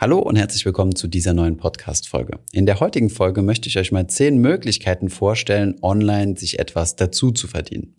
Hallo 0.00 0.20
und 0.20 0.36
herzlich 0.36 0.64
willkommen 0.64 0.94
zu 0.94 1.08
dieser 1.08 1.34
neuen 1.34 1.56
Podcast-Folge. 1.56 2.38
In 2.52 2.66
der 2.66 2.78
heutigen 2.78 3.10
Folge 3.10 3.42
möchte 3.42 3.68
ich 3.68 3.78
euch 3.78 3.90
mal 3.90 4.06
zehn 4.06 4.38
Möglichkeiten 4.38 5.10
vorstellen, 5.10 5.74
online 5.82 6.36
sich 6.36 6.60
etwas 6.60 6.94
dazu 6.94 7.32
zu 7.32 7.48
verdienen. 7.48 7.96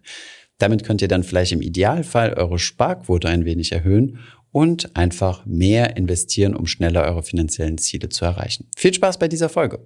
Damit 0.59 0.85
könnt 0.85 1.01
ihr 1.01 1.09
dann 1.09 1.23
vielleicht 1.23 1.51
im 1.51 1.61
Idealfall 1.61 2.35
eure 2.35 2.57
Sparquote 2.57 3.27
ein 3.27 3.43
wenig 3.43 3.73
erhöhen 3.73 4.19
und 4.53 4.95
einfach 4.95 5.45
mehr 5.45 5.97
investieren, 5.97 6.55
um 6.55 6.67
schneller 6.67 7.03
eure 7.03 7.21
finanziellen 7.21 7.77
Ziele 7.77 8.07
zu 8.07 8.23
erreichen. 8.23 8.69
Viel 8.77 8.93
Spaß 8.93 9.19
bei 9.19 9.27
dieser 9.27 9.49
Folge. 9.49 9.85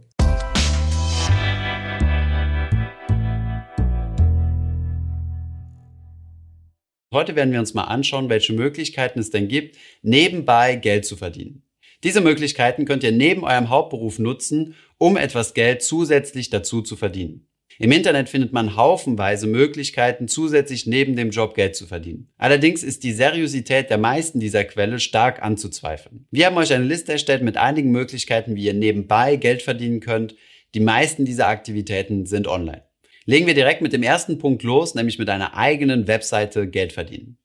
Heute 7.12 7.36
werden 7.36 7.52
wir 7.52 7.60
uns 7.60 7.74
mal 7.74 7.86
anschauen, 7.86 8.30
welche 8.30 8.54
Möglichkeiten 8.54 9.18
es 9.18 9.32
denn 9.32 9.48
gibt, 9.48 9.78
nebenbei 10.04 10.76
Geld 10.76 11.06
zu 11.06 11.16
verdienen. 11.16 11.64
Diese 12.04 12.22
Möglichkeiten 12.22 12.86
könnt 12.86 13.04
ihr 13.04 13.12
neben 13.12 13.44
eurem 13.44 13.70
Hauptberuf 13.70 14.20
nutzen, 14.20 14.76
um 14.98 15.18
etwas 15.18 15.54
Geld 15.54 15.82
zusätzlich 15.82 16.50
dazu 16.50 16.82
zu 16.82 16.96
verdienen. 16.96 17.48
Im 17.80 17.92
Internet 17.92 18.30
findet 18.30 18.54
man 18.54 18.76
haufenweise 18.76 19.48
Möglichkeiten, 19.48 20.28
zusätzlich 20.28 20.86
neben 20.86 21.16
dem 21.16 21.32
Job 21.32 21.56
Geld 21.56 21.76
zu 21.76 21.88
verdienen. 21.88 22.32
Allerdings 22.38 22.84
ist 22.84 23.04
die 23.04 23.14
Seriosität 23.14 23.90
der 23.90 23.98
meisten 23.98 24.40
dieser 24.40 24.64
Quelle 24.64 25.00
stark 25.00 25.42
anzuzweifeln. 25.42 26.28
Wir 26.30 26.46
haben 26.46 26.58
euch 26.58 26.72
eine 26.72 26.84
Liste 26.84 27.14
erstellt 27.14 27.42
mit 27.42 27.58
einigen 27.58 27.92
Möglichkeiten, 27.92 28.56
wie 28.56 28.66
ihr 28.66 28.74
nebenbei 28.74 29.38
Geld 29.38 29.64
verdienen 29.64 30.02
könnt. 30.02 30.36
Die 30.76 30.82
meisten 30.82 31.26
dieser 31.26 31.48
Aktivitäten 31.48 32.26
sind 32.26 32.48
online. 32.48 32.84
Legen 33.26 33.48
wir 33.48 33.54
direkt 33.54 33.82
mit 33.82 33.94
dem 33.94 34.04
ersten 34.04 34.38
Punkt 34.38 34.64
los, 34.64 34.96
nämlich 34.96 35.18
mit 35.18 35.30
einer 35.30 35.56
eigenen 35.56 36.08
Webseite 36.08 36.68
Geld 36.68 36.94
verdienen. 36.94 37.38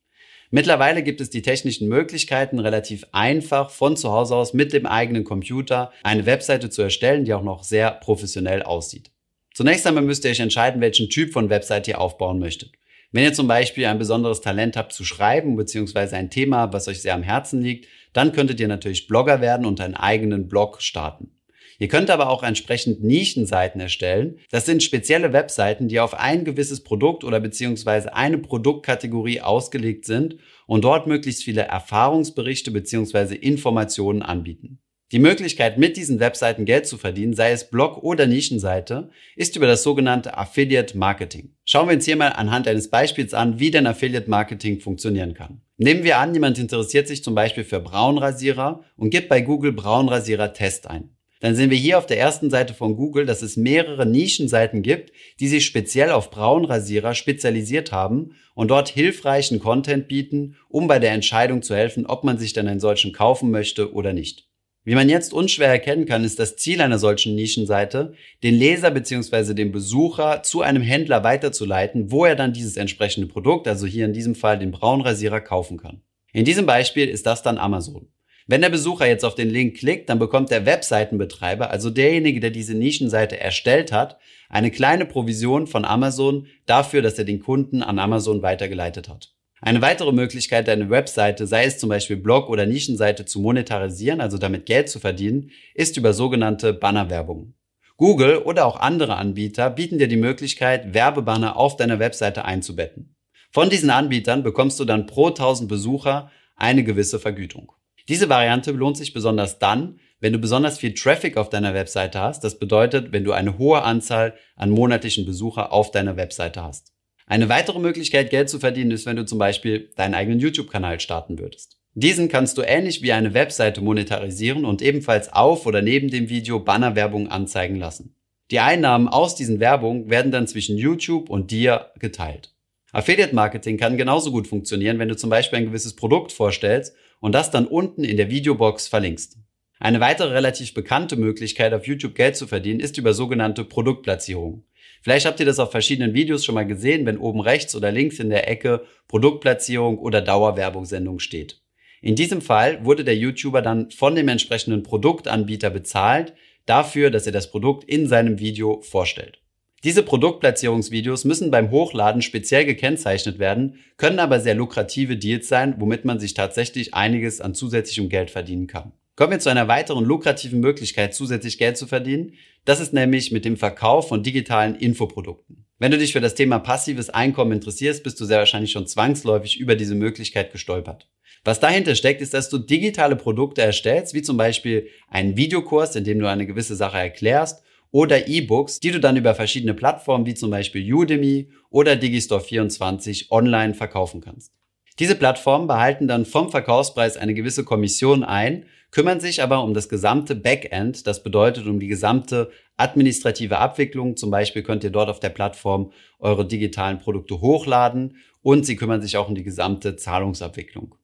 Mittlerweile 0.51 1.03
gibt 1.03 1.21
es 1.21 1.29
die 1.29 1.43
technischen 1.43 1.89
Möglichkeiten, 1.89 2.59
relativ 2.59 3.05
einfach 3.13 3.71
von 3.71 3.97
zu 3.97 4.13
Hause 4.13 4.35
aus 4.35 4.55
mit 4.55 4.73
dem 4.73 4.87
eigenen 4.87 5.25
Computer 5.25 5.93
eine 6.03 6.25
Webseite 6.25 6.71
zu 6.71 6.81
erstellen, 6.81 7.25
die 7.25 7.35
auch 7.35 7.43
noch 7.43 7.65
sehr 7.65 7.91
professionell 7.91 8.63
aussieht. 8.63 9.11
Zunächst 9.53 9.87
einmal 9.87 10.05
müsst 10.05 10.25
ihr 10.25 10.31
euch 10.31 10.41
entscheiden, 10.41 10.81
welchen 10.81 11.11
Typ 11.11 11.33
von 11.33 11.51
Webseite 11.51 11.91
ihr 11.91 12.01
aufbauen 12.01 12.39
möchtet. 12.39 12.73
Wenn 13.11 13.25
ihr 13.25 13.33
zum 13.33 13.49
Beispiel 13.49 13.87
ein 13.87 13.99
besonderes 13.99 14.41
Talent 14.41 14.77
habt 14.77 14.93
zu 14.93 15.05
schreiben, 15.05 15.57
beziehungsweise 15.57 16.17
ein 16.17 16.31
Thema, 16.31 16.73
was 16.73 16.89
euch 16.89 17.03
sehr 17.03 17.15
am 17.15 17.23
Herzen 17.23 17.61
liegt, 17.61 17.87
dann 18.13 18.33
könntet 18.33 18.61
ihr 18.61 18.69
natürlich 18.69 19.07
Blogger 19.07 19.41
werden 19.41 19.67
und 19.67 19.81
einen 19.81 19.95
eigenen 19.95 20.49
Blog 20.49 20.81
starten. 20.81 21.38
Ihr 21.81 21.87
könnt 21.87 22.11
aber 22.11 22.29
auch 22.29 22.43
entsprechend 22.43 23.05
Nischenseiten 23.05 23.81
erstellen. 23.81 24.41
Das 24.51 24.67
sind 24.67 24.83
spezielle 24.83 25.33
Webseiten, 25.33 25.87
die 25.87 26.01
auf 26.01 26.15
ein 26.15 26.45
gewisses 26.45 26.83
Produkt 26.83 27.23
oder 27.23 27.39
beziehungsweise 27.39 28.15
eine 28.15 28.39
Produktkategorie 28.39 29.41
ausgelegt 29.41 30.05
sind 30.05 30.39
und 30.67 30.83
dort 30.83 31.07
möglichst 31.07 31.45
viele 31.45 31.63
Erfahrungsberichte 31.63 32.73
beziehungsweise 32.73 33.37
Informationen 33.37 34.23
anbieten. 34.23 34.81
Die 35.13 35.21
Möglichkeit, 35.21 35.79
mit 35.79 35.97
diesen 35.97 36.21
Webseiten 36.21 36.67
Geld 36.67 36.87
zu 36.87 36.99
verdienen, 36.99 37.33
sei 37.33 37.53
es 37.53 37.71
Blog 37.71 38.03
oder 38.03 38.27
Nischenseite, 38.27 39.09
ist 39.37 39.57
über 39.57 39.67
das 39.67 39.83
sogenannte 39.83 40.37
Affiliate 40.37 40.99
Marketing. 40.99 41.55
Schauen 41.65 41.89
wir 41.89 41.95
uns 41.95 42.05
hier 42.05 42.17
mal 42.17 42.29
anhand 42.29 42.69
eines 42.69 42.91
Beispiels 42.91 43.33
an, 43.33 43.59
wie 43.59 43.71
denn 43.71 43.87
Affiliate 43.87 44.29
Marketing 44.29 44.81
funktionieren 44.81 45.33
kann. 45.33 45.63
Nehmen 45.79 46.05
wir 46.05 46.19
an, 46.19 46.35
jemand 46.35 46.59
interessiert 46.59 47.09
sich 47.09 47.25
zum 47.25 47.35
Beispiel 47.35 47.65
für 47.65 47.81
Braunrasierer 47.81 48.85
und 48.97 49.09
gibt 49.09 49.31
bei 49.31 49.41
Google 49.41 49.73
Braunrasierer 49.73 50.53
Test 50.53 50.91
ein 50.91 51.11
dann 51.41 51.55
sehen 51.55 51.71
wir 51.71 51.77
hier 51.77 51.99
auf 51.99 52.07
der 52.07 52.19
ersten 52.19 52.51
Seite 52.51 52.75
von 52.75 52.97
Google, 52.97 53.27
dass 53.27 53.43
es 53.43 53.57
mehrere 53.57 54.07
Nischenseiten 54.07 54.83
gibt, 54.83 55.13
die 55.41 55.49
sich 55.49 55.65
speziell 55.65 56.11
auf 56.11 56.31
Braunrasierer 56.31 57.15
spezialisiert 57.15 57.93
haben 57.93 58.33
und 58.55 58.69
dort 58.69 58.89
hilfreichen 58.89 59.61
Content 59.61 60.09
bieten, 60.09 60.57
um 60.69 60.89
bei 60.89 60.99
der 60.99 61.13
Entscheidung 61.13 61.63
zu 61.63 61.75
helfen, 61.75 62.07
ob 62.07 62.25
man 62.25 62.39
sich 62.39 62.53
dann 62.53 62.67
einen 62.67 62.81
solchen 62.81 63.13
kaufen 63.13 63.51
möchte 63.51 63.93
oder 63.93 64.13
nicht. 64.13 64.49
Wie 64.89 64.95
man 64.95 65.11
jetzt 65.11 65.35
unschwer 65.35 65.69
erkennen 65.69 66.07
kann, 66.07 66.25
ist 66.25 66.39
das 66.39 66.57
Ziel 66.57 66.81
einer 66.81 66.99
solchen 66.99 67.35
Nischenseite, 67.35 68.15
den 68.43 68.55
Leser 68.55 68.91
bzw. 68.91 69.53
den 69.53 69.71
Besucher 69.71 70.43
zu 70.43 70.63
einem 70.63 70.83
Händler 70.83 71.23
weiterzuleiten, 71.25 72.11
wo 72.11 72.25
er 72.25 72.37
dann 72.37 72.55
dieses 72.55 72.79
entsprechende 72.79 73.27
Produkt, 73.27 73.69
also 73.69 73.87
hier 73.87 74.07
in 74.07 74.15
diesem 74.15 74.35
Fall 74.35 74.59
den 74.59 74.71
Braunrasierer, 74.71 75.43
kaufen 75.43 75.77
kann. 75.77 76.01
In 76.33 76.47
diesem 76.47 76.65
Beispiel 76.65 77.07
ist 77.09 77.27
das 77.27 77.43
dann 77.43 77.59
Amazon. 77.59 78.09
Wenn 78.51 78.63
der 78.63 78.71
Besucher 78.71 79.07
jetzt 79.07 79.27
auf 79.27 79.35
den 79.35 79.51
Link 79.51 79.77
klickt, 79.77 80.09
dann 80.09 80.19
bekommt 80.19 80.51
der 80.51 80.65
Webseitenbetreiber, 80.65 81.71
also 81.71 81.91
derjenige, 81.91 82.41
der 82.41 82.49
diese 82.49 82.75
Nischenseite 82.75 83.39
erstellt 83.39 83.93
hat, 83.93 84.19
eine 84.49 84.71
kleine 84.71 85.05
Provision 85.05 85.67
von 85.67 85.85
Amazon 85.85 86.47
dafür, 86.65 87.03
dass 87.03 87.19
er 87.19 87.27
den 87.27 87.41
Kunden 87.41 87.83
an 87.83 87.99
Amazon 87.99 88.41
weitergeleitet 88.41 89.11
hat. 89.11 89.35
Eine 89.61 89.83
weitere 89.83 90.13
Möglichkeit, 90.13 90.67
deine 90.67 90.89
Webseite, 90.89 91.47
sei 91.47 91.67
es 91.67 91.77
zum 91.77 91.91
Beispiel 91.91 92.17
Blog 92.17 92.49
oder 92.49 92.65
Nischenseite, 92.65 93.27
zu 93.27 93.41
monetarisieren, 93.41 94.23
also 94.23 94.39
damit 94.39 94.65
Geld 94.65 94.89
zu 94.89 94.99
verdienen, 94.99 95.51
ist 95.75 95.99
über 95.99 96.15
sogenannte 96.15 96.73
Bannerwerbung. 96.73 97.53
Google 97.99 98.39
oder 98.39 98.65
auch 98.65 98.81
andere 98.81 99.17
Anbieter 99.17 99.69
bieten 99.69 99.99
dir 99.99 100.09
die 100.09 100.17
Möglichkeit, 100.17 100.95
Werbebanner 100.95 101.59
auf 101.59 101.77
deiner 101.77 101.99
Webseite 101.99 102.47
einzubetten. 102.47 103.15
Von 103.51 103.69
diesen 103.69 103.91
Anbietern 103.91 104.43
bekommst 104.43 104.81
du 104.81 104.87
dann 104.87 105.05
pro 105.05 105.27
1000 105.27 105.69
Besucher 105.69 106.31
eine 106.57 106.83
gewisse 106.83 107.19
Vergütung. 107.19 107.73
Diese 108.09 108.31
Variante 108.31 108.73
lohnt 108.73 108.97
sich 108.97 109.13
besonders 109.13 109.59
dann, 109.59 110.01
wenn 110.19 110.33
du 110.33 110.39
besonders 110.39 110.79
viel 110.79 110.95
Traffic 110.95 111.37
auf 111.37 111.51
deiner 111.51 111.75
Webseite 111.75 112.21
hast. 112.21 112.43
Das 112.43 112.59
bedeutet, 112.59 113.13
wenn 113.13 113.25
du 113.25 113.33
eine 113.33 113.59
hohe 113.59 113.83
Anzahl 113.83 114.35
an 114.57 114.71
monatlichen 114.71 115.27
Besucher 115.27 115.73
auf 115.73 115.91
deiner 115.91 116.17
Webseite 116.17 116.63
hast. 116.63 116.93
Eine 117.27 117.51
weitere 117.51 117.79
Möglichkeit, 117.79 118.31
Geld 118.31 118.49
zu 118.49 118.59
verdienen, 118.59 118.91
ist, 118.91 119.05
wenn 119.05 119.17
du 119.17 119.27
zum 119.27 119.39
Beispiel 119.39 119.91
deinen 119.97 120.15
eigenen 120.15 120.41
YouTube-Kanal 120.41 120.99
starten 120.99 121.39
würdest. 121.39 121.77
Diesen 121.93 122.29
kannst 122.29 122.57
du 122.57 122.63
ähnlich 122.63 123.03
wie 123.03 123.13
eine 123.13 123.35
Webseite 123.35 123.83
monetarisieren 123.83 124.65
und 124.65 124.81
ebenfalls 124.81 125.33
auf 125.33 125.67
oder 125.67 125.83
neben 125.83 126.11
dem 126.11 126.31
Video 126.31 126.61
Bannerwerbung 126.61 127.29
anzeigen 127.29 127.77
lassen. 127.77 128.15
Die 128.51 128.61
Einnahmen 128.61 129.09
aus 129.09 129.35
diesen 129.35 129.61
Werbungen 129.61 130.09
werden 130.09 130.33
dann 130.33 130.47
zwischen 130.47 130.79
YouTube 130.79 131.29
und 131.29 131.51
dir 131.51 131.91
geteilt. 131.99 132.55
Affiliate 132.93 133.35
Marketing 133.35 133.77
kann 133.77 133.99
genauso 133.99 134.31
gut 134.31 134.47
funktionieren, 134.47 134.99
wenn 134.99 135.11
du 135.11 135.17
zum 135.17 135.29
Beispiel 135.29 135.59
ein 135.59 135.67
gewisses 135.67 135.95
Produkt 135.95 136.33
vorstellst 136.33 136.95
und 137.21 137.35
das 137.35 137.51
dann 137.51 137.67
unten 137.67 138.05
in 138.05 138.17
der 138.17 138.31
Videobox 138.31 138.89
verlinkst. 138.89 139.39
Eine 139.81 140.01
weitere 140.01 140.33
relativ 140.33 140.75
bekannte 140.75 141.17
Möglichkeit, 141.17 141.73
auf 141.73 141.87
YouTube 141.87 142.15
Geld 142.15 142.37
zu 142.37 142.47
verdienen, 142.47 142.81
ist 142.81 142.99
über 142.99 143.15
sogenannte 143.15 143.65
Produktplatzierung. 143.65 144.65
Vielleicht 145.03 145.27
habt 145.27 145.39
ihr 145.39 145.47
das 145.47 145.61
auf 145.61 145.71
verschiedenen 145.71 146.15
Videos 146.15 146.45
schon 146.45 146.57
mal 146.57 146.67
gesehen, 146.67 147.07
wenn 147.07 147.19
oben 147.19 147.41
rechts 147.41 147.77
oder 147.77 147.93
links 147.93 148.19
in 148.19 148.31
der 148.31 148.49
Ecke 148.49 148.85
Produktplatzierung 149.07 149.99
oder 149.99 150.21
Dauerwerbungssendung 150.21 151.21
steht. 151.21 151.61
In 152.01 152.17
diesem 152.17 152.41
Fall 152.41 152.85
wurde 152.85 153.05
der 153.05 153.17
YouTuber 153.17 153.63
dann 153.63 153.91
von 153.91 154.15
dem 154.15 154.29
entsprechenden 154.29 154.83
Produktanbieter 154.83 155.71
bezahlt 155.71 156.35
dafür, 156.67 157.11
dass 157.11 157.27
er 157.27 157.33
das 157.33 157.51
Produkt 157.51 157.85
in 157.85 158.07
seinem 158.07 158.39
Video 158.39 158.81
vorstellt. 158.83 159.41
Diese 159.85 160.03
Produktplatzierungsvideos 160.03 161.25
müssen 161.25 161.53
beim 161.53 161.71
Hochladen 161.71 162.21
speziell 162.21 162.65
gekennzeichnet 162.65 163.39
werden, 163.39 163.79
können 163.97 164.19
aber 164.19 164.41
sehr 164.41 164.57
lukrative 164.57 165.17
Deals 165.17 165.47
sein, 165.47 165.77
womit 165.79 166.05
man 166.05 166.19
sich 166.19 166.35
tatsächlich 166.35 166.95
einiges 166.95 167.41
an 167.41 167.55
zusätzlichem 167.55 168.09
Geld 168.09 168.33
verdienen 168.33 168.67
kann. 168.67 168.93
Kommen 169.15 169.33
wir 169.33 169.39
zu 169.39 169.51
einer 169.51 169.69
weiteren 169.69 170.05
lukrativen 170.05 170.59
Möglichkeit, 170.59 171.15
zusätzlich 171.15 171.59
Geld 171.59 171.77
zu 171.77 171.87
verdienen. 171.87 172.35
Das 172.65 172.81
ist 172.81 172.93
nämlich 172.93 173.31
mit 173.31 173.45
dem 173.45 173.57
Verkauf 173.57 174.09
von 174.09 174.25
digitalen 174.25 174.75
Infoprodukten. 174.75 175.65
Wenn 175.79 175.93
du 175.93 175.99
dich 175.99 176.13
für 176.13 176.21
das 176.21 176.35
Thema 176.35 176.59
passives 176.59 177.09
Einkommen 177.09 177.53
interessierst, 177.53 178.03
bist 178.03 178.21
du 178.21 178.25
sehr 178.25 178.39
wahrscheinlich 178.39 178.73
schon 178.73 178.89
zwangsläufig 178.89 179.61
über 179.61 179.77
diese 179.77 179.95
Möglichkeit 179.95 180.51
gestolpert. 180.51 181.09
Was 181.45 181.61
dahinter 181.61 181.95
steckt, 181.95 182.21
ist, 182.21 182.35
dass 182.35 182.49
du 182.49 182.59
digitale 182.59 183.15
Produkte 183.15 183.63
erstellst, 183.63 184.13
wie 184.13 184.23
zum 184.23 184.37
Beispiel 184.37 184.89
einen 185.09 185.37
Videokurs, 185.37 185.95
in 185.95 186.03
dem 186.03 186.19
du 186.19 186.29
eine 186.29 186.47
gewisse 186.47 186.75
Sache 186.75 186.99
erklärst 186.99 187.63
oder 187.91 188.29
E-Books, 188.29 188.81
die 188.81 188.91
du 188.91 189.01
dann 189.01 189.17
über 189.17 189.35
verschiedene 189.35 189.75
Plattformen 189.75 190.27
wie 190.27 190.35
zum 190.35 190.51
Beispiel 190.51 190.93
Udemy 190.93 191.51
oder 191.71 191.93
Digistore24 191.93 193.31
online 193.31 193.75
verkaufen 193.75 194.21
kannst. 194.21 194.53
Diese 194.99 195.15
Plattformen 195.15 195.69
behalten 195.69 196.09
dann 196.09 196.27
vom 196.27 196.51
Verkaufspreis 196.51 197.17
eine 197.17 197.35
gewisse 197.35 197.65
Kommission 197.65 198.25
ein, 198.25 198.67
kümmern 198.91 199.21
sich 199.21 199.43
aber 199.43 199.63
um 199.63 199.75
das 199.75 199.89
gesamte 199.89 200.35
Backend, 200.35 201.07
das 201.07 201.23
bedeutet 201.23 201.67
um 201.67 201.79
die 201.79 201.87
gesamte 201.87 202.51
administrative 202.77 203.59
Abwicklung. 203.59 204.17
Zum 204.17 204.31
Beispiel 204.31 204.63
könnt 204.63 204.83
ihr 204.83 204.91
dort 204.91 205.09
auf 205.09 205.21
der 205.21 205.29
Plattform 205.29 205.93
eure 206.19 206.47
digitalen 206.47 206.99
Produkte 206.99 207.41
hochladen 207.41 208.17
und 208.43 208.67
sie 208.67 208.77
kümmern 208.77 209.03
sich 209.03 209.17
auch 209.17 209.29
um 209.29 209.35
die 209.35 209.45
gesamte 209.45 209.97
Zahlungsabwicklung. 209.97 210.95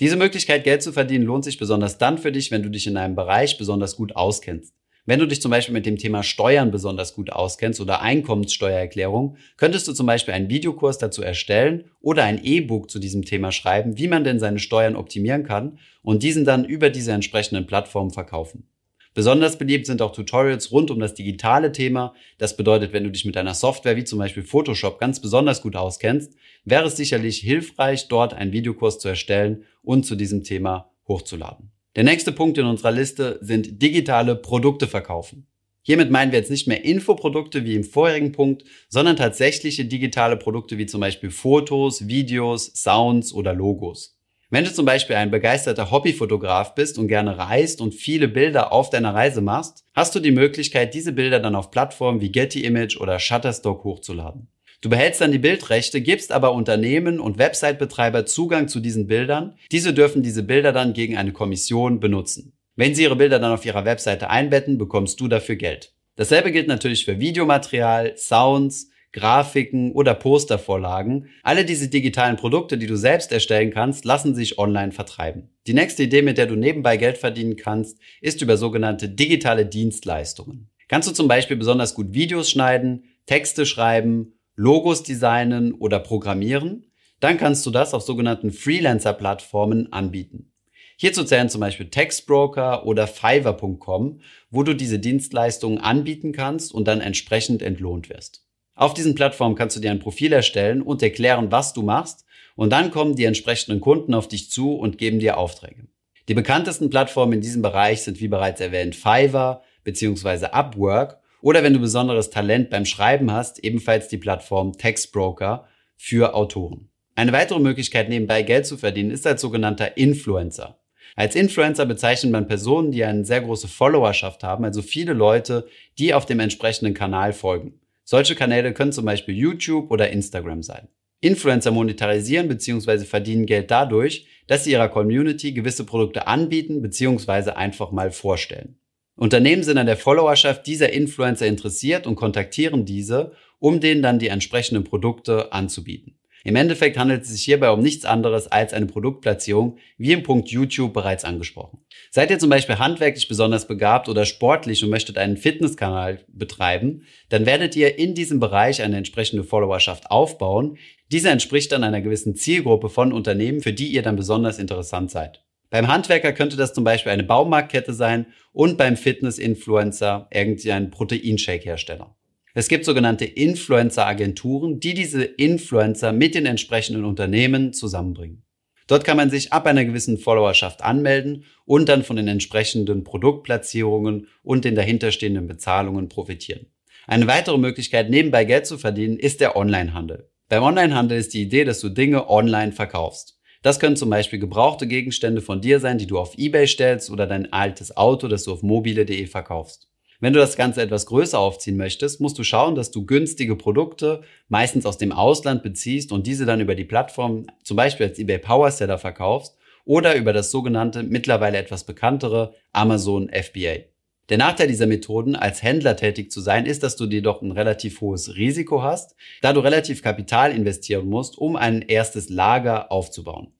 Diese 0.00 0.16
Möglichkeit, 0.16 0.64
Geld 0.64 0.82
zu 0.82 0.92
verdienen, 0.92 1.24
lohnt 1.24 1.44
sich 1.44 1.58
besonders 1.58 1.98
dann 1.98 2.18
für 2.18 2.32
dich, 2.32 2.50
wenn 2.50 2.62
du 2.62 2.70
dich 2.70 2.86
in 2.86 2.96
einem 2.96 3.14
Bereich 3.14 3.58
besonders 3.58 3.96
gut 3.96 4.14
auskennst. 4.14 4.74
Wenn 5.08 5.20
du 5.20 5.26
dich 5.26 5.40
zum 5.40 5.50
Beispiel 5.50 5.72
mit 5.72 5.86
dem 5.86 5.96
Thema 5.96 6.22
Steuern 6.22 6.70
besonders 6.70 7.14
gut 7.14 7.32
auskennst 7.32 7.80
oder 7.80 8.02
Einkommenssteuererklärung, 8.02 9.38
könntest 9.56 9.88
du 9.88 9.94
zum 9.94 10.04
Beispiel 10.04 10.34
einen 10.34 10.50
Videokurs 10.50 10.98
dazu 10.98 11.22
erstellen 11.22 11.84
oder 12.02 12.24
ein 12.24 12.44
E-Book 12.44 12.90
zu 12.90 12.98
diesem 12.98 13.24
Thema 13.24 13.50
schreiben, 13.50 13.96
wie 13.96 14.06
man 14.06 14.22
denn 14.22 14.38
seine 14.38 14.58
Steuern 14.58 14.96
optimieren 14.96 15.44
kann 15.44 15.78
und 16.02 16.22
diesen 16.22 16.44
dann 16.44 16.66
über 16.66 16.90
diese 16.90 17.12
entsprechenden 17.12 17.66
Plattformen 17.66 18.10
verkaufen. 18.10 18.68
Besonders 19.14 19.56
beliebt 19.56 19.86
sind 19.86 20.02
auch 20.02 20.12
Tutorials 20.12 20.72
rund 20.72 20.90
um 20.90 21.00
das 21.00 21.14
digitale 21.14 21.72
Thema. 21.72 22.12
Das 22.36 22.58
bedeutet, 22.58 22.92
wenn 22.92 23.04
du 23.04 23.10
dich 23.10 23.24
mit 23.24 23.38
einer 23.38 23.54
Software 23.54 23.96
wie 23.96 24.04
zum 24.04 24.18
Beispiel 24.18 24.42
Photoshop 24.42 25.00
ganz 25.00 25.22
besonders 25.22 25.62
gut 25.62 25.74
auskennst, 25.74 26.34
wäre 26.66 26.84
es 26.84 26.98
sicherlich 26.98 27.38
hilfreich, 27.38 28.08
dort 28.08 28.34
einen 28.34 28.52
Videokurs 28.52 28.98
zu 28.98 29.08
erstellen 29.08 29.64
und 29.80 30.04
zu 30.04 30.16
diesem 30.16 30.44
Thema 30.44 30.90
hochzuladen. 31.08 31.72
Der 31.98 32.04
nächste 32.04 32.30
Punkt 32.30 32.56
in 32.58 32.64
unserer 32.64 32.92
Liste 32.92 33.40
sind 33.42 33.82
digitale 33.82 34.36
Produkte 34.36 34.86
verkaufen. 34.86 35.48
Hiermit 35.82 36.12
meinen 36.12 36.30
wir 36.30 36.38
jetzt 36.38 36.52
nicht 36.52 36.68
mehr 36.68 36.84
Infoprodukte 36.84 37.64
wie 37.64 37.74
im 37.74 37.82
vorherigen 37.82 38.30
Punkt, 38.30 38.62
sondern 38.88 39.16
tatsächliche 39.16 39.84
digitale 39.84 40.36
Produkte 40.36 40.78
wie 40.78 40.86
zum 40.86 41.00
Beispiel 41.00 41.32
Fotos, 41.32 42.06
Videos, 42.06 42.66
Sounds 42.66 43.32
oder 43.32 43.52
Logos. 43.52 44.16
Wenn 44.48 44.62
du 44.62 44.72
zum 44.72 44.86
Beispiel 44.86 45.16
ein 45.16 45.32
begeisterter 45.32 45.90
Hobbyfotograf 45.90 46.76
bist 46.76 46.98
und 46.98 47.08
gerne 47.08 47.36
reist 47.36 47.80
und 47.80 47.96
viele 47.96 48.28
Bilder 48.28 48.70
auf 48.70 48.90
deiner 48.90 49.12
Reise 49.12 49.40
machst, 49.40 49.84
hast 49.92 50.14
du 50.14 50.20
die 50.20 50.30
Möglichkeit, 50.30 50.94
diese 50.94 51.10
Bilder 51.10 51.40
dann 51.40 51.56
auf 51.56 51.72
Plattformen 51.72 52.20
wie 52.20 52.30
Getty 52.30 52.62
Image 52.62 52.96
oder 53.00 53.18
Shutterstock 53.18 53.82
hochzuladen. 53.82 54.46
Du 54.80 54.90
behältst 54.90 55.20
dann 55.20 55.32
die 55.32 55.38
Bildrechte, 55.38 56.00
gibst 56.00 56.30
aber 56.30 56.52
Unternehmen 56.52 57.18
und 57.18 57.36
Website-Betreiber 57.36 58.26
Zugang 58.26 58.68
zu 58.68 58.78
diesen 58.78 59.08
Bildern. 59.08 59.56
Diese 59.72 59.92
dürfen 59.92 60.22
diese 60.22 60.44
Bilder 60.44 60.72
dann 60.72 60.92
gegen 60.92 61.16
eine 61.16 61.32
Kommission 61.32 61.98
benutzen. 61.98 62.52
Wenn 62.76 62.94
sie 62.94 63.02
ihre 63.02 63.16
Bilder 63.16 63.40
dann 63.40 63.52
auf 63.52 63.66
ihrer 63.66 63.84
Webseite 63.84 64.30
einbetten, 64.30 64.78
bekommst 64.78 65.18
du 65.18 65.26
dafür 65.26 65.56
Geld. 65.56 65.94
Dasselbe 66.14 66.52
gilt 66.52 66.68
natürlich 66.68 67.04
für 67.04 67.18
Videomaterial, 67.18 68.16
Sounds, 68.16 68.90
Grafiken 69.12 69.90
oder 69.92 70.14
Postervorlagen. 70.14 71.28
Alle 71.42 71.64
diese 71.64 71.88
digitalen 71.88 72.36
Produkte, 72.36 72.78
die 72.78 72.86
du 72.86 72.96
selbst 72.96 73.32
erstellen 73.32 73.72
kannst, 73.72 74.04
lassen 74.04 74.36
sich 74.36 74.58
online 74.58 74.92
vertreiben. 74.92 75.50
Die 75.66 75.74
nächste 75.74 76.04
Idee, 76.04 76.22
mit 76.22 76.38
der 76.38 76.46
du 76.46 76.54
nebenbei 76.54 76.96
Geld 76.96 77.18
verdienen 77.18 77.56
kannst, 77.56 77.98
ist 78.20 78.42
über 78.42 78.56
sogenannte 78.56 79.08
digitale 79.08 79.66
Dienstleistungen. 79.66 80.70
Kannst 80.86 81.08
du 81.08 81.12
zum 81.12 81.26
Beispiel 81.26 81.56
besonders 81.56 81.94
gut 81.94 82.12
Videos 82.12 82.48
schneiden, 82.48 83.04
Texte 83.26 83.66
schreiben, 83.66 84.37
Logos 84.60 85.04
designen 85.04 85.72
oder 85.72 86.00
programmieren? 86.00 86.90
Dann 87.20 87.38
kannst 87.38 87.64
du 87.64 87.70
das 87.70 87.94
auf 87.94 88.02
sogenannten 88.02 88.50
Freelancer-Plattformen 88.50 89.92
anbieten. 89.92 90.50
Hierzu 90.96 91.22
zählen 91.22 91.48
zum 91.48 91.60
Beispiel 91.60 91.90
Textbroker 91.90 92.84
oder 92.84 93.06
Fiverr.com, 93.06 94.20
wo 94.50 94.64
du 94.64 94.74
diese 94.74 94.98
Dienstleistungen 94.98 95.78
anbieten 95.78 96.32
kannst 96.32 96.74
und 96.74 96.88
dann 96.88 97.00
entsprechend 97.00 97.62
entlohnt 97.62 98.10
wirst. 98.10 98.48
Auf 98.74 98.94
diesen 98.94 99.14
Plattformen 99.14 99.54
kannst 99.54 99.76
du 99.76 99.80
dir 99.80 99.92
ein 99.92 100.00
Profil 100.00 100.32
erstellen 100.32 100.82
und 100.82 101.04
erklären, 101.04 101.52
was 101.52 101.72
du 101.72 101.82
machst 101.82 102.24
und 102.56 102.70
dann 102.70 102.90
kommen 102.90 103.14
die 103.14 103.26
entsprechenden 103.26 103.80
Kunden 103.80 104.12
auf 104.12 104.26
dich 104.26 104.50
zu 104.50 104.74
und 104.74 104.98
geben 104.98 105.20
dir 105.20 105.38
Aufträge. 105.38 105.86
Die 106.26 106.34
bekanntesten 106.34 106.90
Plattformen 106.90 107.34
in 107.34 107.40
diesem 107.42 107.62
Bereich 107.62 108.02
sind 108.02 108.20
wie 108.20 108.26
bereits 108.26 108.60
erwähnt 108.60 108.96
Fiverr 108.96 109.62
bzw. 109.84 110.46
Upwork 110.46 111.17
oder 111.40 111.62
wenn 111.62 111.74
du 111.74 111.80
besonderes 111.80 112.30
Talent 112.30 112.70
beim 112.70 112.84
Schreiben 112.84 113.30
hast, 113.30 113.62
ebenfalls 113.64 114.08
die 114.08 114.18
Plattform 114.18 114.76
Textbroker 114.76 115.66
für 115.96 116.34
Autoren. 116.34 116.88
Eine 117.14 117.32
weitere 117.32 117.58
Möglichkeit 117.58 118.08
nebenbei 118.08 118.42
Geld 118.42 118.66
zu 118.66 118.76
verdienen 118.76 119.10
ist 119.10 119.26
als 119.26 119.40
sogenannter 119.40 119.96
Influencer. 119.96 120.78
Als 121.16 121.34
Influencer 121.34 121.84
bezeichnet 121.84 122.30
man 122.30 122.46
Personen, 122.46 122.92
die 122.92 123.04
eine 123.04 123.24
sehr 123.24 123.40
große 123.40 123.66
Followerschaft 123.66 124.44
haben, 124.44 124.64
also 124.64 124.82
viele 124.82 125.14
Leute, 125.14 125.66
die 125.98 126.14
auf 126.14 126.26
dem 126.26 126.38
entsprechenden 126.38 126.94
Kanal 126.94 127.32
folgen. 127.32 127.80
Solche 128.04 128.36
Kanäle 128.36 128.72
können 128.72 128.92
zum 128.92 129.04
Beispiel 129.04 129.36
YouTube 129.36 129.90
oder 129.90 130.10
Instagram 130.10 130.62
sein. 130.62 130.88
Influencer 131.20 131.72
monetarisieren 131.72 132.46
bzw. 132.46 132.98
verdienen 133.00 133.46
Geld 133.46 133.70
dadurch, 133.70 134.26
dass 134.46 134.64
sie 134.64 134.70
ihrer 134.70 134.88
Community 134.88 135.52
gewisse 135.52 135.84
Produkte 135.84 136.28
anbieten 136.28 136.80
bzw. 136.80 137.50
einfach 137.50 137.90
mal 137.90 138.12
vorstellen. 138.12 138.78
Unternehmen 139.18 139.64
sind 139.64 139.78
an 139.78 139.86
der 139.86 139.96
Followerschaft 139.96 140.64
dieser 140.68 140.92
Influencer 140.92 141.46
interessiert 141.46 142.06
und 142.06 142.14
kontaktieren 142.14 142.84
diese, 142.84 143.32
um 143.58 143.80
denen 143.80 144.00
dann 144.00 144.20
die 144.20 144.28
entsprechenden 144.28 144.84
Produkte 144.84 145.52
anzubieten. 145.52 146.14
Im 146.44 146.54
Endeffekt 146.54 146.96
handelt 146.96 147.22
es 147.22 147.30
sich 147.30 147.42
hierbei 147.42 147.70
um 147.70 147.80
nichts 147.80 148.04
anderes 148.04 148.46
als 148.46 148.72
eine 148.72 148.86
Produktplatzierung, 148.86 149.76
wie 149.96 150.12
im 150.12 150.22
Punkt 150.22 150.50
YouTube 150.50 150.94
bereits 150.94 151.24
angesprochen. 151.24 151.80
Seid 152.12 152.30
ihr 152.30 152.38
zum 152.38 152.48
Beispiel 152.48 152.78
handwerklich 152.78 153.26
besonders 153.26 153.66
begabt 153.66 154.08
oder 154.08 154.24
sportlich 154.24 154.84
und 154.84 154.90
möchtet 154.90 155.18
einen 155.18 155.36
Fitnesskanal 155.36 156.20
betreiben, 156.28 157.02
dann 157.28 157.44
werdet 157.44 157.74
ihr 157.74 157.98
in 157.98 158.14
diesem 158.14 158.38
Bereich 158.38 158.82
eine 158.82 158.98
entsprechende 158.98 159.42
Followerschaft 159.42 160.12
aufbauen. 160.12 160.78
Diese 161.10 161.28
entspricht 161.28 161.72
dann 161.72 161.82
einer 161.82 162.00
gewissen 162.00 162.36
Zielgruppe 162.36 162.88
von 162.88 163.12
Unternehmen, 163.12 163.60
für 163.62 163.72
die 163.72 163.88
ihr 163.88 164.02
dann 164.02 164.14
besonders 164.14 164.60
interessant 164.60 165.10
seid. 165.10 165.42
Beim 165.70 165.88
Handwerker 165.88 166.32
könnte 166.32 166.56
das 166.56 166.72
zum 166.72 166.84
Beispiel 166.84 167.12
eine 167.12 167.24
Baumarktkette 167.24 167.92
sein 167.92 168.26
und 168.52 168.78
beim 168.78 168.96
Fitness-Influencer 168.96 170.28
irgendein 170.32 170.90
Proteinshake-Hersteller. 170.90 172.16
Es 172.54 172.68
gibt 172.68 172.84
sogenannte 172.84 173.26
Influencer-Agenturen, 173.26 174.80
die 174.80 174.94
diese 174.94 175.22
Influencer 175.22 176.12
mit 176.12 176.34
den 176.34 176.46
entsprechenden 176.46 177.04
Unternehmen 177.04 177.72
zusammenbringen. 177.72 178.42
Dort 178.86 179.04
kann 179.04 179.18
man 179.18 179.28
sich 179.28 179.52
ab 179.52 179.66
einer 179.66 179.84
gewissen 179.84 180.16
Followerschaft 180.16 180.82
anmelden 180.82 181.44
und 181.66 181.90
dann 181.90 182.02
von 182.02 182.16
den 182.16 182.26
entsprechenden 182.26 183.04
Produktplatzierungen 183.04 184.28
und 184.42 184.64
den 184.64 184.74
dahinterstehenden 184.74 185.46
Bezahlungen 185.46 186.08
profitieren. 186.08 186.66
Eine 187.06 187.26
weitere 187.26 187.58
Möglichkeit, 187.58 188.08
nebenbei 188.08 188.44
Geld 188.44 188.66
zu 188.66 188.78
verdienen, 188.78 189.18
ist 189.18 189.40
der 189.40 189.56
Onlinehandel. 189.56 190.30
Beim 190.48 190.62
Onlinehandel 190.62 191.18
ist 191.18 191.34
die 191.34 191.42
Idee, 191.42 191.64
dass 191.64 191.80
du 191.80 191.90
Dinge 191.90 192.30
online 192.30 192.72
verkaufst. 192.72 193.37
Das 193.62 193.80
können 193.80 193.96
zum 193.96 194.10
Beispiel 194.10 194.38
gebrauchte 194.38 194.86
Gegenstände 194.86 195.40
von 195.40 195.60
dir 195.60 195.80
sein, 195.80 195.98
die 195.98 196.06
du 196.06 196.18
auf 196.18 196.38
eBay 196.38 196.66
stellst 196.66 197.10
oder 197.10 197.26
dein 197.26 197.52
altes 197.52 197.96
Auto, 197.96 198.28
das 198.28 198.44
du 198.44 198.52
auf 198.52 198.62
mobile.de 198.62 199.26
verkaufst. 199.26 199.88
Wenn 200.20 200.32
du 200.32 200.40
das 200.40 200.56
Ganze 200.56 200.82
etwas 200.82 201.06
größer 201.06 201.38
aufziehen 201.38 201.76
möchtest, 201.76 202.20
musst 202.20 202.38
du 202.38 202.44
schauen, 202.44 202.74
dass 202.74 202.90
du 202.90 203.06
günstige 203.06 203.54
Produkte 203.54 204.22
meistens 204.48 204.84
aus 204.84 204.98
dem 204.98 205.12
Ausland 205.12 205.62
beziehst 205.62 206.10
und 206.10 206.26
diese 206.26 206.44
dann 206.44 206.60
über 206.60 206.74
die 206.74 206.84
Plattform, 206.84 207.46
zum 207.62 207.76
Beispiel 207.76 208.06
als 208.06 208.18
eBay 208.18 208.38
Power 208.38 208.70
Seller 208.70 208.98
verkaufst 208.98 209.56
oder 209.84 210.16
über 210.16 210.32
das 210.32 210.50
sogenannte, 210.50 211.02
mittlerweile 211.02 211.58
etwas 211.58 211.84
bekanntere 211.84 212.54
Amazon 212.72 213.30
FBA. 213.30 213.84
Der 214.28 214.36
Nachteil 214.36 214.68
dieser 214.68 214.86
Methoden, 214.86 215.36
als 215.36 215.62
Händler 215.62 215.96
tätig 215.96 216.30
zu 216.30 216.40
sein, 216.40 216.66
ist, 216.66 216.82
dass 216.82 216.96
du 216.96 217.06
dir 217.06 217.22
doch 217.22 217.40
ein 217.40 217.52
relativ 217.52 218.02
hohes 218.02 218.36
Risiko 218.36 218.82
hast, 218.82 219.16
da 219.40 219.54
du 219.54 219.60
relativ 219.60 220.02
Kapital 220.02 220.52
investieren 220.52 221.08
musst, 221.08 221.38
um 221.38 221.56
ein 221.56 221.82
erstes 221.82 222.28
Lager 222.28 222.92
aufzubauen. 222.92 223.52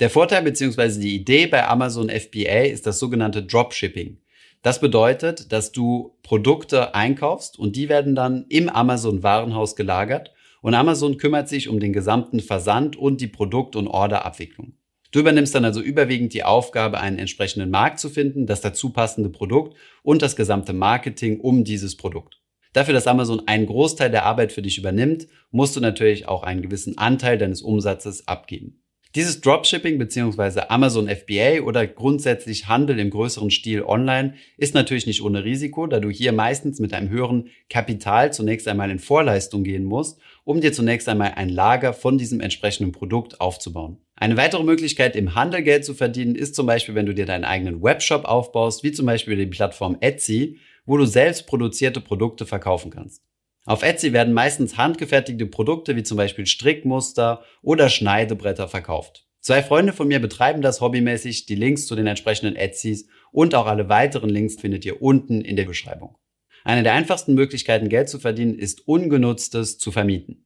Der 0.00 0.10
Vorteil 0.10 0.42
bzw. 0.42 0.98
die 0.98 1.14
Idee 1.14 1.46
bei 1.46 1.68
Amazon 1.68 2.08
FBA 2.08 2.64
ist 2.64 2.86
das 2.86 2.98
sogenannte 2.98 3.42
Dropshipping. 3.42 4.18
Das 4.62 4.80
bedeutet, 4.80 5.52
dass 5.52 5.72
du 5.72 6.16
Produkte 6.22 6.94
einkaufst 6.94 7.58
und 7.58 7.76
die 7.76 7.90
werden 7.90 8.14
dann 8.14 8.46
im 8.48 8.70
Amazon 8.70 9.22
Warenhaus 9.22 9.76
gelagert 9.76 10.32
und 10.62 10.74
Amazon 10.74 11.18
kümmert 11.18 11.50
sich 11.50 11.68
um 11.68 11.80
den 11.80 11.92
gesamten 11.92 12.40
Versand 12.40 12.96
und 12.96 13.20
die 13.20 13.26
Produkt- 13.26 13.76
und 13.76 13.88
Orderabwicklung. 13.88 14.72
Du 15.14 15.20
übernimmst 15.20 15.54
dann 15.54 15.64
also 15.64 15.80
überwiegend 15.80 16.34
die 16.34 16.42
Aufgabe, 16.42 16.98
einen 16.98 17.20
entsprechenden 17.20 17.70
Markt 17.70 18.00
zu 18.00 18.10
finden, 18.10 18.46
das 18.46 18.62
dazu 18.62 18.90
passende 18.90 19.30
Produkt 19.30 19.76
und 20.02 20.22
das 20.22 20.34
gesamte 20.34 20.72
Marketing 20.72 21.38
um 21.38 21.62
dieses 21.62 21.96
Produkt. 21.96 22.40
Dafür, 22.72 22.94
dass 22.94 23.06
Amazon 23.06 23.46
einen 23.46 23.66
Großteil 23.66 24.10
der 24.10 24.24
Arbeit 24.24 24.50
für 24.50 24.60
dich 24.60 24.76
übernimmt, 24.76 25.28
musst 25.52 25.76
du 25.76 25.80
natürlich 25.80 26.26
auch 26.26 26.42
einen 26.42 26.62
gewissen 26.62 26.98
Anteil 26.98 27.38
deines 27.38 27.62
Umsatzes 27.62 28.26
abgeben. 28.26 28.82
Dieses 29.14 29.40
Dropshipping 29.40 29.98
bzw. 29.98 30.62
Amazon 30.68 31.08
FBA 31.08 31.60
oder 31.62 31.86
grundsätzlich 31.86 32.66
Handel 32.66 32.98
im 32.98 33.10
größeren 33.10 33.52
Stil 33.52 33.84
online 33.84 34.34
ist 34.56 34.74
natürlich 34.74 35.06
nicht 35.06 35.22
ohne 35.22 35.44
Risiko, 35.44 35.86
da 35.86 36.00
du 36.00 36.10
hier 36.10 36.32
meistens 36.32 36.80
mit 36.80 36.92
einem 36.92 37.08
höheren 37.08 37.50
Kapital 37.70 38.32
zunächst 38.32 38.66
einmal 38.66 38.90
in 38.90 38.98
Vorleistung 38.98 39.62
gehen 39.62 39.84
musst, 39.84 40.18
um 40.42 40.60
dir 40.60 40.72
zunächst 40.72 41.08
einmal 41.08 41.34
ein 41.36 41.50
Lager 41.50 41.92
von 41.92 42.18
diesem 42.18 42.40
entsprechenden 42.40 42.90
Produkt 42.90 43.40
aufzubauen. 43.40 43.98
Eine 44.16 44.36
weitere 44.36 44.62
Möglichkeit, 44.62 45.16
im 45.16 45.34
Handel 45.34 45.62
Geld 45.62 45.84
zu 45.84 45.94
verdienen, 45.94 46.36
ist 46.36 46.54
zum 46.54 46.66
Beispiel, 46.66 46.94
wenn 46.94 47.06
du 47.06 47.14
dir 47.14 47.26
deinen 47.26 47.44
eigenen 47.44 47.82
Webshop 47.82 48.24
aufbaust, 48.24 48.84
wie 48.84 48.92
zum 48.92 49.06
Beispiel 49.06 49.36
die 49.36 49.46
Plattform 49.46 49.96
Etsy, 50.00 50.58
wo 50.86 50.96
du 50.96 51.04
selbst 51.04 51.46
produzierte 51.46 52.00
Produkte 52.00 52.46
verkaufen 52.46 52.90
kannst. 52.90 53.22
Auf 53.66 53.82
Etsy 53.82 54.12
werden 54.12 54.34
meistens 54.34 54.76
handgefertigte 54.76 55.46
Produkte 55.46 55.96
wie 55.96 56.02
zum 56.02 56.16
Beispiel 56.16 56.46
Strickmuster 56.46 57.42
oder 57.62 57.88
Schneidebretter 57.88 58.68
verkauft. 58.68 59.26
Zwei 59.40 59.62
Freunde 59.62 59.92
von 59.92 60.08
mir 60.08 60.20
betreiben 60.20 60.62
das 60.62 60.80
hobbymäßig. 60.80 61.46
Die 61.46 61.54
Links 61.54 61.86
zu 61.86 61.96
den 61.96 62.06
entsprechenden 62.06 62.56
Etsys 62.56 63.08
und 63.32 63.54
auch 63.54 63.66
alle 63.66 63.88
weiteren 63.88 64.30
Links 64.30 64.56
findet 64.56 64.84
ihr 64.84 65.02
unten 65.02 65.40
in 65.40 65.56
der 65.56 65.64
Beschreibung. 65.64 66.16
Eine 66.62 66.82
der 66.82 66.94
einfachsten 66.94 67.34
Möglichkeiten, 67.34 67.90
Geld 67.90 68.08
zu 68.08 68.18
verdienen, 68.18 68.58
ist 68.58 68.88
Ungenutztes 68.88 69.76
zu 69.76 69.92
vermieten. 69.92 70.43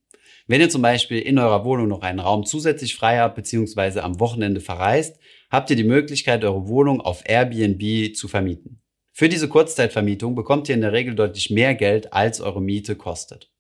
Wenn 0.49 0.63
ihr 0.63 0.71
zum 0.71 0.81
Beispiel 0.81 1.19
in 1.19 1.39
eurer 1.39 1.67
Wohnung 1.67 1.89
noch 1.89 2.01
einen 2.01 2.21
Raum 2.21 2.47
zusätzlich 2.47 2.97
frei 2.97 3.19
habt 3.19 3.37
bzw. 3.37 4.01
am 4.01 4.19
Wochenende 4.19 4.63
verreist, 4.63 5.21
habt 5.51 5.69
ihr 5.69 5.77
die 5.77 5.85
Möglichkeit, 5.85 6.43
eure 6.43 6.69
Wohnung 6.69 7.03
auf 7.03 7.23
Airbnb 7.29 8.17
zu 8.17 8.29
vermieten. 8.29 8.81
Für 9.13 9.29
diese 9.29 9.49
Kurzzeitvermietung 9.49 10.35
bekommt 10.35 10.71
ihr 10.71 10.75
in 10.75 10.81
der 10.81 10.93
Regel 10.93 11.15
deutlich 11.15 11.51
mehr 11.51 11.75
Geld, 11.75 12.15
als 12.15 12.41
eure 12.41 12.63
Miete 12.63 12.97
kostet. 12.97 13.53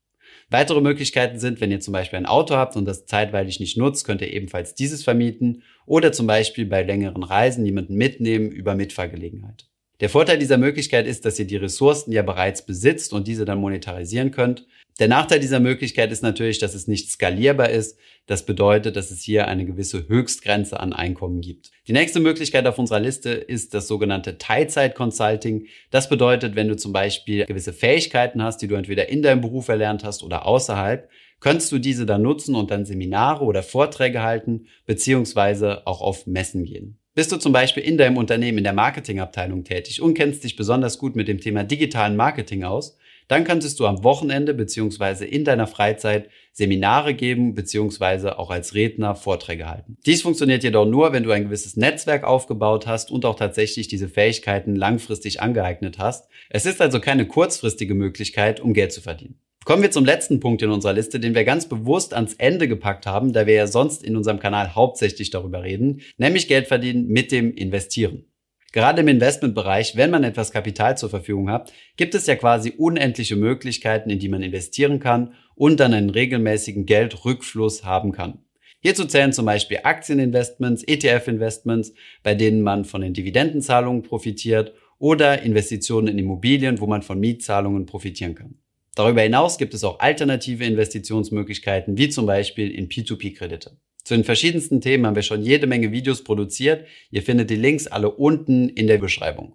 Weitere 0.49 0.81
Möglichkeiten 0.81 1.39
sind, 1.39 1.61
wenn 1.61 1.71
ihr 1.71 1.81
zum 1.81 1.93
Beispiel 1.93 2.21
ein 2.21 2.27
Auto 2.27 2.55
habt 2.55 2.75
und 2.75 2.87
das 2.87 3.05
zeitweilig 3.05 3.61
nicht 3.61 3.77
nutzt, 3.77 4.07
könnt 4.07 4.23
ihr 4.23 4.33
ebenfalls 4.33 4.75
dieses 4.75 5.05
vermieten 5.05 5.63
oder 5.85 6.11
zum 6.13 6.27
Beispiel 6.27 6.65
bei 6.65 6.83
längeren 6.85 7.23
Reisen 7.23 7.67
jemanden 7.67 7.97
mitnehmen 7.97 8.51
über 8.51 8.75
Mitfahrgelegenheit. 8.75 9.69
Der 10.01 10.09
Vorteil 10.09 10.39
dieser 10.39 10.59
Möglichkeit 10.59 11.09
ist, 11.09 11.25
dass 11.25 11.41
ihr 11.41 11.47
die 11.47 11.57
Ressourcen 11.57 12.13
ja 12.13 12.23
bereits 12.23 12.65
besitzt 12.65 13.13
und 13.13 13.27
diese 13.27 13.45
dann 13.45 13.59
monetarisieren 13.59 14.31
könnt. 14.31 14.65
Der 15.01 15.09
Nachteil 15.09 15.41
dieser 15.41 15.59
Möglichkeit 15.59 16.13
ist 16.13 16.23
natürlich, 16.23 16.61
dass 16.61 16.75
es 16.75 16.87
nicht 16.87 17.11
skalierbar 17.11 17.71
ist. 17.71 17.99
Das 18.27 18.45
bedeutet, 18.45 18.95
dass 18.95 19.11
es 19.11 19.23
hier 19.23 19.49
eine 19.49 19.65
gewisse 19.65 20.09
Höchstgrenze 20.09 20.79
an 20.79 20.93
Einkommen 20.93 21.41
gibt. 21.41 21.71
Die 21.89 21.93
nächste 21.93 22.21
Möglichkeit 22.21 22.67
auf 22.67 22.79
unserer 22.79 23.01
Liste 23.01 23.31
ist 23.31 23.75
das 23.75 23.89
sogenannte 23.89 24.39
Teilzeit-Consulting. 24.39 25.67
Das 25.91 26.09
bedeutet, 26.09 26.55
wenn 26.55 26.69
du 26.69 26.77
zum 26.77 26.93
Beispiel 26.93 27.47
gewisse 27.47 27.73
Fähigkeiten 27.73 28.43
hast, 28.43 28.59
die 28.59 28.69
du 28.69 28.77
entweder 28.77 29.09
in 29.09 29.23
deinem 29.23 29.41
Beruf 29.41 29.69
erlernt 29.69 30.05
hast 30.05 30.23
oder 30.23 30.47
außerhalb, 30.47 31.09
könntest 31.41 31.73
du 31.73 31.79
diese 31.79 32.07
dann 32.07 32.23
nutzen 32.23 32.55
und 32.55 32.71
dann 32.71 32.85
Seminare 32.85 33.45
oder 33.45 33.63
Vorträge 33.63 34.23
halten, 34.23 34.67
beziehungsweise 34.87 35.87
auch 35.87 36.01
auf 36.01 36.27
Messen 36.27 36.65
gehen. 36.65 36.99
Bist 37.19 37.33
du 37.33 37.37
zum 37.37 37.53
Beispiel 37.53 37.83
in 37.83 37.99
deinem 37.99 38.17
Unternehmen 38.17 38.59
in 38.59 38.65
der 38.65 38.73
Marketingabteilung 38.73 39.65
tätig 39.65 40.01
und 40.01 40.15
kennst 40.15 40.45
dich 40.45 40.55
besonders 40.55 40.99
gut 40.99 41.17
mit 41.17 41.27
dem 41.27 41.41
Thema 41.41 41.65
digitalen 41.65 42.15
Marketing 42.15 42.63
aus, 42.63 42.97
dann 43.27 43.43
könntest 43.43 43.81
du 43.81 43.87
am 43.89 44.05
Wochenende 44.05 44.55
beziehungsweise 44.55 45.25
in 45.25 45.45
deiner 45.45 45.67
Freizeit 45.67 46.31
Seminare 46.53 47.15
geben 47.15 47.57
beziehungsweise 47.57 48.39
auch 48.39 48.53
als 48.53 48.75
Redner 48.75 49.17
Vorträge 49.17 49.69
halten. 49.69 49.97
Dies 50.07 50.23
funktioniert 50.23 50.63
jedoch 50.63 50.87
nur, 50.87 51.13
wenn 51.13 51.25
du 51.25 51.33
ein 51.33 51.43
gewisses 51.43 51.77
Netzwerk 51.77 52.23
aufgebaut 52.23 52.87
hast 52.87 53.11
und 53.11 53.25
auch 53.25 53.35
tatsächlich 53.35 53.89
diese 53.89 54.09
Fähigkeiten 54.09 54.77
langfristig 54.77 55.43
angeeignet 55.43 55.99
hast. 55.99 56.31
Es 56.51 56.67
ist 56.67 56.81
also 56.81 57.01
keine 57.01 57.27
kurzfristige 57.27 57.95
Möglichkeit, 57.95 58.61
um 58.61 58.75
Geld 58.75 58.93
zu 58.93 59.01
verdienen. 59.01 59.41
Kommen 59.69 59.83
wir 59.83 59.91
zum 59.91 60.07
letzten 60.07 60.41
Punkt 60.41 60.63
in 60.63 60.71
unserer 60.71 60.95
Liste, 60.95 61.21
den 61.21 61.35
wir 61.35 61.45
ganz 61.45 61.69
bewusst 61.69 62.15
ans 62.15 62.33
Ende 62.33 62.69
gepackt 62.69 63.05
haben, 63.05 63.35
da 63.35 63.47
wir 63.47 63.53
ja 63.53 63.67
sonst 63.67 64.03
in 64.03 64.17
unserem 64.17 64.41
Kanal 64.41 64.75
hauptsächlich 64.75 65.29
darüber 65.29 65.63
reden, 65.63 66.01
nämlich 66.17 66.49
Geld 66.49 66.69
verdienen 66.69 67.07
mit 67.09 67.33
dem 67.33 67.53
Investieren. 67.53 68.25
Gerade 68.73 69.03
im 69.03 69.09
Investmentbereich, 69.09 69.95
wenn 69.95 70.09
man 70.09 70.25
etwas 70.25 70.53
Kapital 70.53 70.97
zur 70.97 71.11
Verfügung 71.11 71.51
hat, 71.51 71.71
gibt 71.99 72.15
es 72.15 72.27
ja 72.27 72.37
quasi 72.37 72.73
unendliche 72.79 73.37
Möglichkeiten, 73.37 74.09
in 74.09 74.19
die 74.19 74.31
man 74.31 74.41
investieren 74.41 75.01
kann 75.01 75.35
und 75.55 75.81
dann 75.81 75.93
einen 75.93 76.09
regelmäßigen 76.09 76.87
Geldrückfluss 76.87 77.85
haben 77.85 78.13
kann. 78.13 78.39
Hierzu 78.81 79.05
zählen 79.05 79.35
zum 79.35 79.45
Beispiel 79.45 79.81
Aktieninvestments, 79.83 80.83
ETF-Investments, 80.83 81.93
bei 82.23 82.35
denen 82.35 82.63
man 82.63 82.87
von 82.87 83.03
den 83.03 83.13
Dividendenzahlungen 83.13 84.03
profitiert 84.03 84.73
oder 84.99 85.43
Investitionen 85.43 86.09
in 86.09 86.19
Immobilien, 86.19 86.81
wo 86.81 86.87
man 86.87 87.03
von 87.03 87.21
Mietzahlungen 87.21 87.85
profitieren 87.85 88.35
kann. 88.35 88.55
Darüber 88.99 89.21
hinaus 89.21 89.59
gibt 89.59 89.75
es 89.75 89.85
auch 89.85 90.01
alternative 90.01 90.65
Investitionsmöglichkeiten, 90.65 91.97
wie 91.97 92.09
zum 92.09 92.27
Beispiel 92.27 92.69
in 92.73 92.89
P2P-Kredite. 92.89 93.77
Zu 94.03 94.15
den 94.15 94.25
verschiedensten 94.25 94.81
Themen 94.81 95.07
haben 95.07 95.15
wir 95.15 95.23
schon 95.23 95.41
jede 95.41 95.69
Menge 95.69 95.93
Videos 95.93 96.25
produziert. 96.25 96.85
Ihr 97.13 97.23
findet 97.23 97.49
die 97.49 97.55
Links 97.55 97.87
alle 97.87 98.11
unten 98.11 98.69
in 98.69 98.89
der 98.89 98.99
Beschreibung. 98.99 99.55